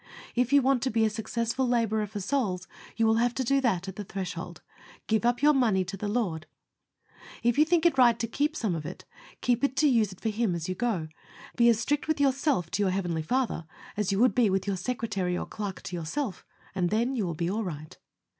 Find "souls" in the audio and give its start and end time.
2.19-2.67